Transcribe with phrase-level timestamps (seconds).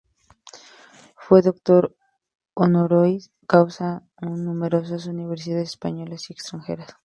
[1.15, 1.95] Fue doctor
[2.55, 6.95] honoris causa en numerosas universidades españolas y extranjeras.